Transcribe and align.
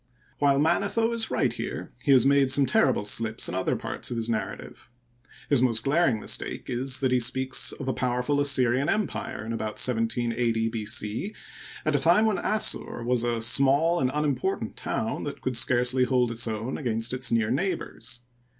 While 0.39 0.57
Manetho 0.57 1.13
is 1.13 1.29
right 1.29 1.53
here, 1.53 1.91
he 2.03 2.11
has 2.11 2.25
made 2.25 2.51
some 2.51 2.65
terrible 2.65 3.05
slips 3.05 3.47
in 3.47 3.53
other 3.53 3.75
parts 3.75 4.09
of 4.09 4.17
his 4.17 4.31
narrative. 4.31 4.89
His 5.47 5.61
most 5.61 5.83
glaring 5.83 6.19
mistake 6.19 6.71
is, 6.71 7.01
that 7.01 7.11
he 7.11 7.19
speaks 7.19 7.71
of 7.73 7.87
a 7.87 7.93
powerful 7.93 8.41
As 8.41 8.49
syrian 8.49 8.89
empire 8.89 9.45
in 9.45 9.53
about 9.53 9.77
1780 9.77 10.69
B. 10.69 10.87
C, 10.87 11.35
at 11.85 11.93
a 11.93 11.99
time 11.99 12.25
when 12.25 12.39
Assur 12.39 13.03
was 13.03 13.23
a 13.23 13.43
small 13.43 13.99
and 13.99 14.09
unimportant 14.11 14.75
town 14.75 15.21
that 15.25 15.39
could 15.43 15.55
scarcely 15.55 16.05
hold 16.05 16.31
its 16.31 16.47
own 16.47 16.79
against 16.79 17.13
its 17.13 17.31
near 17.31 17.51
neighbors. 17.51 18.21